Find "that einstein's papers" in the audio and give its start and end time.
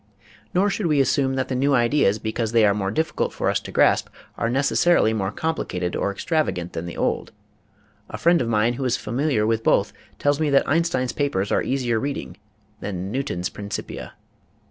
10.49-11.51